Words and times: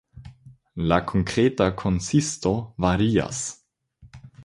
La 0.93 0.97
konkreta 1.11 1.69
konsisto 1.83 2.57
varias. 2.89 3.47